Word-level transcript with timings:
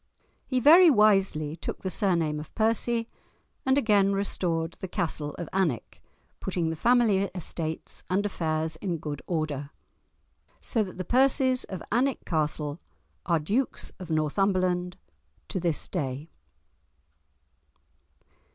He 0.47 0.59
very 0.59 0.89
wisely 0.89 1.55
took 1.55 1.83
the 1.83 1.91
surname 1.91 2.39
of 2.39 2.55
Percy, 2.55 3.07
and 3.67 3.77
again 3.77 4.13
restored 4.13 4.71
the 4.79 4.87
castle 4.87 5.35
of 5.37 5.47
Alnwick, 5.53 6.01
putting 6.39 6.71
the 6.71 6.75
family 6.75 7.25
estates 7.35 8.03
and 8.09 8.25
affairs 8.25 8.77
in 8.77 8.97
good 8.97 9.21
order. 9.27 9.69
So 10.59 10.81
that 10.81 10.97
the 10.97 11.05
Percies 11.05 11.65
of 11.65 11.83
Alnwick 11.91 12.25
Castle 12.25 12.79
are 13.27 13.37
Dukes 13.37 13.91
of 13.99 14.09
Northumberland 14.09 14.97
to 15.49 15.59
this 15.59 15.87
day. 15.87 16.31